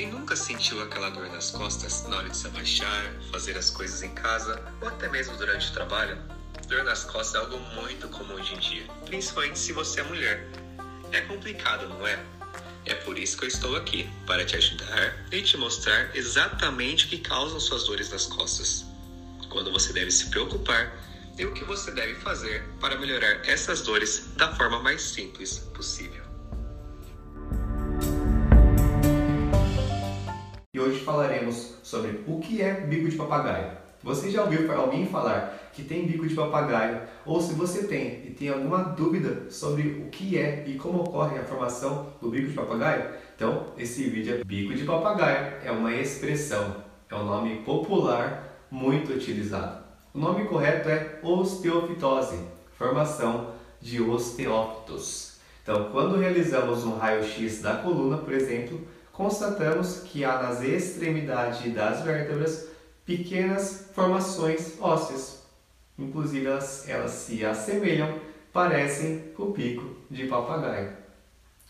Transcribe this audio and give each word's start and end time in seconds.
Quem 0.00 0.08
nunca 0.08 0.34
sentiu 0.34 0.82
aquela 0.82 1.10
dor 1.10 1.28
nas 1.28 1.50
costas 1.50 2.04
na 2.08 2.16
hora 2.16 2.30
de 2.30 2.34
se 2.34 2.46
abaixar, 2.46 3.12
fazer 3.30 3.54
as 3.58 3.68
coisas 3.68 4.02
em 4.02 4.08
casa 4.14 4.58
ou 4.80 4.88
até 4.88 5.06
mesmo 5.10 5.36
durante 5.36 5.68
o 5.68 5.74
trabalho? 5.74 6.16
Dor 6.66 6.84
nas 6.84 7.04
costas 7.04 7.34
é 7.34 7.44
algo 7.44 7.58
muito 7.74 8.08
comum 8.08 8.32
hoje 8.32 8.54
em 8.54 8.58
dia, 8.58 8.86
principalmente 9.04 9.58
se 9.58 9.74
você 9.74 10.00
é 10.00 10.02
mulher. 10.02 10.48
É 11.12 11.20
complicado, 11.20 11.86
não 11.86 12.06
é? 12.06 12.18
É 12.86 12.94
por 12.94 13.18
isso 13.18 13.36
que 13.36 13.44
eu 13.44 13.48
estou 13.48 13.76
aqui, 13.76 14.08
para 14.26 14.42
te 14.42 14.56
ajudar 14.56 15.26
e 15.30 15.42
te 15.42 15.58
mostrar 15.58 16.16
exatamente 16.16 17.04
o 17.04 17.08
que 17.08 17.18
causam 17.18 17.60
suas 17.60 17.84
dores 17.84 18.08
nas 18.08 18.24
costas. 18.24 18.86
Quando 19.50 19.70
você 19.70 19.92
deve 19.92 20.10
se 20.10 20.30
preocupar 20.30 20.96
e 21.36 21.44
o 21.44 21.52
que 21.52 21.62
você 21.62 21.90
deve 21.90 22.14
fazer 22.14 22.64
para 22.80 22.96
melhorar 22.96 23.46
essas 23.46 23.82
dores 23.82 24.30
da 24.34 24.50
forma 24.56 24.80
mais 24.80 25.02
simples 25.02 25.58
possível. 25.74 26.29
Hoje 30.80 31.00
falaremos 31.00 31.74
sobre 31.82 32.24
o 32.26 32.40
que 32.40 32.62
é 32.62 32.72
bico 32.72 33.06
de 33.06 33.14
papagaio. 33.14 33.72
Você 34.02 34.30
já 34.30 34.42
ouviu 34.42 34.72
alguém 34.72 35.06
falar 35.06 35.70
que 35.74 35.84
tem 35.84 36.06
bico 36.06 36.26
de 36.26 36.34
papagaio? 36.34 37.02
Ou 37.26 37.38
se 37.38 37.52
você 37.52 37.86
tem 37.86 38.22
e 38.24 38.30
tem 38.30 38.48
alguma 38.48 38.78
dúvida 38.78 39.50
sobre 39.50 39.82
o 39.82 40.08
que 40.08 40.38
é 40.38 40.64
e 40.66 40.76
como 40.76 41.02
ocorre 41.02 41.38
a 41.38 41.44
formação 41.44 42.06
do 42.18 42.30
bico 42.30 42.48
de 42.48 42.54
papagaio? 42.54 43.10
Então, 43.36 43.66
esse 43.76 44.04
vídeo 44.04 44.36
é 44.36 44.42
bico 44.42 44.72
de 44.72 44.84
papagaio, 44.84 45.52
é 45.62 45.70
uma 45.70 45.92
expressão, 45.94 46.76
é 47.10 47.14
um 47.14 47.26
nome 47.26 47.56
popular 47.56 48.64
muito 48.70 49.12
utilizado. 49.12 49.84
O 50.14 50.18
nome 50.18 50.46
correto 50.46 50.88
é 50.88 51.18
osteofitose, 51.22 52.38
formação 52.72 53.50
de 53.82 54.00
osteófitos. 54.00 55.38
Então, 55.62 55.90
quando 55.92 56.16
realizamos 56.16 56.84
um 56.84 56.96
raio-x 56.96 57.60
da 57.60 57.76
coluna, 57.76 58.16
por 58.16 58.32
exemplo, 58.32 58.80
constatamos 59.20 59.98
que 60.06 60.24
há 60.24 60.42
nas 60.42 60.62
extremidades 60.62 61.74
das 61.74 62.00
vértebras 62.00 62.68
pequenas 63.04 63.90
formações 63.94 64.80
ósseas. 64.80 65.42
Inclusive, 65.98 66.46
elas, 66.46 66.88
elas 66.88 67.10
se 67.10 67.44
assemelham, 67.44 68.18
parecem 68.50 69.26
o 69.36 69.52
pico 69.52 69.94
de 70.10 70.26
papagaio, 70.26 70.92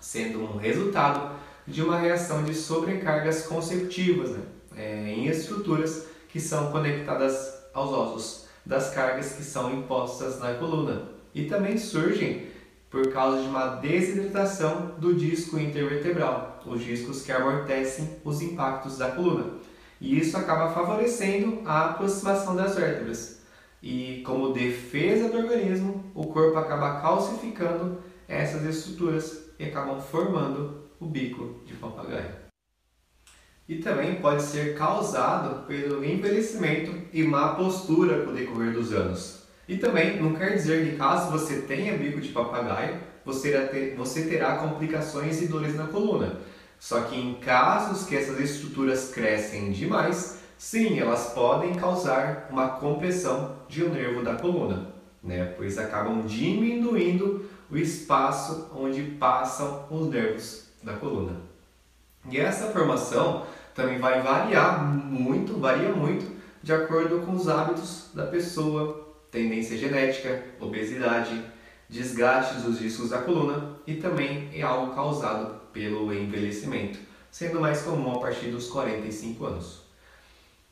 sendo 0.00 0.40
um 0.40 0.56
resultado 0.56 1.38
de 1.66 1.82
uma 1.82 1.98
reação 1.98 2.44
de 2.44 2.54
sobrecargas 2.54 3.46
consecutivas 3.46 4.30
né? 4.30 4.42
é, 4.74 5.10
em 5.10 5.26
estruturas 5.26 6.06
que 6.30 6.40
são 6.40 6.72
conectadas 6.72 7.62
aos 7.74 7.90
ossos 7.90 8.46
das 8.64 8.88
cargas 8.94 9.34
que 9.34 9.44
são 9.44 9.70
impostas 9.70 10.40
na 10.40 10.54
coluna 10.54 11.10
e 11.34 11.44
também 11.44 11.76
surgem 11.76 12.53
por 12.94 13.12
causa 13.12 13.42
de 13.42 13.48
uma 13.48 13.66
desidratação 13.76 14.92
do 14.98 15.12
disco 15.12 15.58
intervertebral, 15.58 16.62
os 16.64 16.80
discos 16.80 17.22
que 17.22 17.32
amortecem 17.32 18.20
os 18.24 18.40
impactos 18.40 18.96
da 18.96 19.10
coluna. 19.10 19.58
E 20.00 20.16
isso 20.16 20.36
acaba 20.36 20.72
favorecendo 20.72 21.62
a 21.66 21.86
aproximação 21.86 22.54
das 22.54 22.76
vértebras. 22.76 23.40
E 23.82 24.22
como 24.24 24.52
defesa 24.52 25.28
do 25.28 25.38
organismo, 25.38 26.04
o 26.14 26.28
corpo 26.28 26.56
acaba 26.56 27.00
calcificando 27.00 27.98
essas 28.28 28.64
estruturas 28.64 29.50
e 29.58 29.64
acabam 29.64 30.00
formando 30.00 30.84
o 31.00 31.06
bico 31.06 31.62
de 31.66 31.74
papagaio 31.74 32.44
e 33.68 33.76
também 33.76 34.16
pode 34.16 34.42
ser 34.42 34.76
causado 34.76 35.66
pelo 35.66 36.04
envelhecimento 36.04 36.92
e 37.12 37.22
má 37.22 37.54
postura 37.54 38.22
com 38.22 38.30
o 38.30 38.34
decorrer 38.34 38.74
dos 38.74 38.92
anos. 38.92 39.43
E 39.68 39.78
também 39.78 40.20
não 40.20 40.34
quer 40.34 40.54
dizer 40.54 40.90
que 40.90 40.96
caso 40.96 41.30
você 41.30 41.62
tenha 41.62 41.96
bico 41.96 42.20
de 42.20 42.28
papagaio, 42.28 42.98
você 43.24 44.26
terá 44.28 44.56
complicações 44.56 45.40
e 45.40 45.48
dores 45.48 45.74
na 45.74 45.86
coluna. 45.86 46.38
Só 46.78 47.00
que 47.02 47.16
em 47.16 47.34
casos 47.34 48.06
que 48.06 48.14
essas 48.14 48.38
estruturas 48.38 49.10
crescem 49.10 49.72
demais, 49.72 50.40
sim, 50.58 50.98
elas 50.98 51.32
podem 51.32 51.74
causar 51.74 52.48
uma 52.50 52.68
compressão 52.68 53.56
de 53.68 53.82
um 53.82 53.88
nervo 53.88 54.22
da 54.22 54.34
coluna, 54.34 54.88
né? 55.22 55.54
pois 55.56 55.78
acabam 55.78 56.26
diminuindo 56.26 57.48
o 57.70 57.76
espaço 57.78 58.70
onde 58.74 59.02
passam 59.02 59.86
os 59.90 60.10
nervos 60.10 60.64
da 60.82 60.92
coluna. 60.92 61.40
E 62.30 62.38
essa 62.38 62.70
formação 62.70 63.46
também 63.74 63.98
vai 63.98 64.20
variar 64.20 64.84
muito, 64.84 65.58
varia 65.58 65.90
muito 65.90 66.34
de 66.62 66.72
acordo 66.72 67.20
com 67.20 67.32
os 67.32 67.48
hábitos 67.48 68.10
da 68.14 68.26
pessoa, 68.26 69.13
tendência 69.34 69.76
genética, 69.76 70.44
obesidade, 70.60 71.42
desgastes 71.88 72.62
dos 72.62 72.78
discos 72.78 73.10
da 73.10 73.18
coluna 73.18 73.76
e 73.84 73.94
também 73.94 74.48
é 74.54 74.62
algo 74.62 74.94
causado 74.94 75.60
pelo 75.72 76.14
envelhecimento, 76.14 77.00
sendo 77.32 77.60
mais 77.60 77.82
comum 77.82 78.12
a 78.12 78.20
partir 78.20 78.46
dos 78.46 78.68
45 78.68 79.44
anos. 79.44 79.82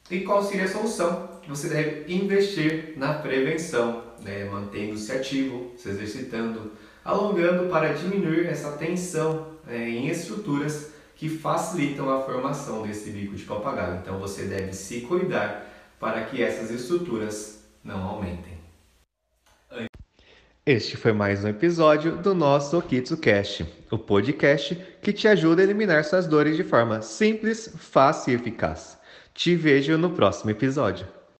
E 0.08 0.20
qual 0.20 0.42
seria 0.44 0.64
a 0.64 0.68
solução? 0.68 1.28
Você 1.48 1.68
deve 1.68 2.12
investir 2.12 2.94
na 2.96 3.14
prevenção, 3.14 4.04
né? 4.22 4.44
mantendo-se 4.44 5.10
ativo, 5.10 5.72
se 5.76 5.88
exercitando, 5.88 6.72
alongando 7.04 7.68
para 7.68 7.92
diminuir 7.92 8.46
essa 8.46 8.72
tensão 8.72 9.48
né? 9.66 9.88
em 9.88 10.06
estruturas 10.06 10.92
que 11.16 11.28
facilitam 11.28 12.08
a 12.10 12.22
formação 12.22 12.82
desse 12.82 13.10
bico 13.10 13.34
de 13.34 13.42
papagaio. 13.42 14.00
Então 14.02 14.18
você 14.20 14.44
deve 14.44 14.72
se 14.72 15.00
cuidar 15.02 15.68
para 15.98 16.24
que 16.26 16.42
essas 16.42 16.70
estruturas 16.70 17.61
não 17.84 18.02
aumentem. 18.02 18.52
Este 20.64 20.96
foi 20.96 21.12
mais 21.12 21.44
um 21.44 21.48
episódio 21.48 22.16
do 22.16 22.34
nosso 22.34 22.78
OkitsuCast, 22.78 23.66
o 23.90 23.98
podcast 23.98 24.76
que 25.02 25.12
te 25.12 25.26
ajuda 25.26 25.60
a 25.60 25.64
eliminar 25.64 26.04
suas 26.04 26.26
dores 26.26 26.56
de 26.56 26.62
forma 26.62 27.02
simples, 27.02 27.74
fácil 27.76 28.32
e 28.32 28.36
eficaz. 28.36 28.96
Te 29.34 29.56
vejo 29.56 29.98
no 29.98 30.10
próximo 30.10 30.50
episódio. 30.52 31.06